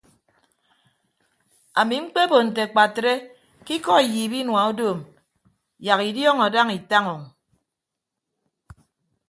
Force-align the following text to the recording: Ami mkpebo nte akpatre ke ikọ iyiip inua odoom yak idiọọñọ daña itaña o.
Ami 1.79 1.95
mkpebo 2.03 2.37
nte 2.45 2.61
akpatre 2.67 3.13
ke 3.65 3.73
ikọ 3.77 3.91
iyiip 4.05 4.33
inua 4.39 4.61
odoom 4.69 4.99
yak 5.85 5.99
idiọọñọ 6.09 6.45
daña 6.53 6.73
itaña 6.79 7.11
o. 7.17 7.19